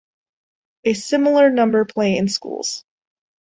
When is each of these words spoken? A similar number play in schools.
A 0.83 0.95
similar 0.95 1.51
number 1.51 1.85
play 1.85 2.17
in 2.17 2.27
schools. 2.27 2.83